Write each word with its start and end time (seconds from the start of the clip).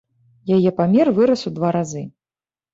Яе 0.55 0.71
памер 0.79 1.13
вырас 1.19 1.45
у 1.53 1.55
два 1.61 1.69
разы. 1.79 2.05